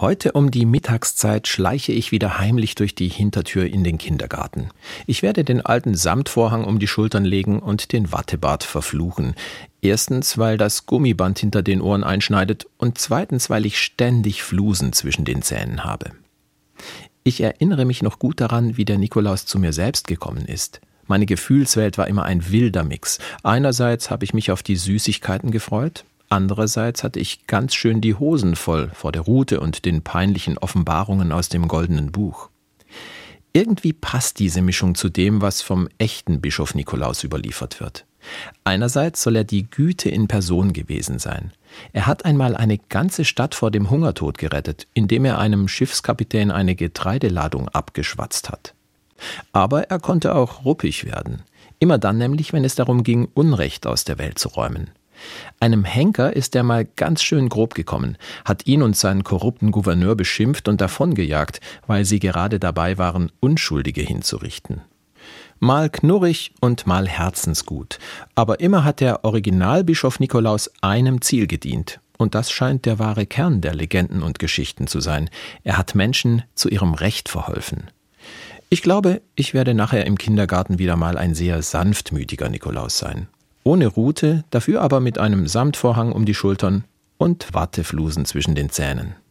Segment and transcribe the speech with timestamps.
[0.00, 4.68] Heute um die Mittagszeit schleiche ich wieder heimlich durch die Hintertür in den Kindergarten.
[5.08, 9.34] Ich werde den alten Samtvorhang um die Schultern legen und den Wattebart verfluchen.
[9.82, 15.24] Erstens, weil das Gummiband hinter den Ohren einschneidet und zweitens, weil ich ständig Flusen zwischen
[15.24, 16.12] den Zähnen habe.
[17.24, 20.80] Ich erinnere mich noch gut daran, wie der Nikolaus zu mir selbst gekommen ist.
[21.08, 23.18] Meine Gefühlswelt war immer ein wilder Mix.
[23.42, 28.54] Einerseits habe ich mich auf die Süßigkeiten gefreut, Andererseits hatte ich ganz schön die Hosen
[28.54, 32.50] voll vor der Rute und den peinlichen Offenbarungen aus dem goldenen Buch.
[33.54, 38.04] Irgendwie passt diese Mischung zu dem, was vom echten Bischof Nikolaus überliefert wird.
[38.64, 41.52] Einerseits soll er die Güte in Person gewesen sein.
[41.92, 46.74] Er hat einmal eine ganze Stadt vor dem Hungertod gerettet, indem er einem Schiffskapitän eine
[46.74, 48.74] Getreideladung abgeschwatzt hat.
[49.52, 51.42] Aber er konnte auch ruppig werden.
[51.78, 54.90] Immer dann nämlich, wenn es darum ging, Unrecht aus der Welt zu räumen.
[55.60, 60.14] Einem Henker ist er mal ganz schön grob gekommen, hat ihn und seinen korrupten Gouverneur
[60.14, 64.82] beschimpft und davongejagt, weil sie gerade dabei waren, Unschuldige hinzurichten.
[65.60, 67.98] Mal knurrig und mal herzensgut,
[68.36, 73.60] aber immer hat der Originalbischof Nikolaus einem Ziel gedient, und das scheint der wahre Kern
[73.60, 75.30] der Legenden und Geschichten zu sein.
[75.64, 77.90] Er hat Menschen zu ihrem Recht verholfen.
[78.70, 83.28] Ich glaube, ich werde nachher im Kindergarten wieder mal ein sehr sanftmütiger Nikolaus sein
[83.64, 86.84] ohne Rute, dafür aber mit einem Samtvorhang um die Schultern
[87.18, 89.14] und Watteflusen zwischen den Zähnen.